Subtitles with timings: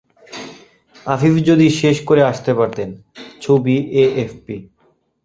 [1.05, 2.89] আফিফ যদি শেষ করে আসতে পারতেন!
[3.41, 4.57] ছবি: এএফপি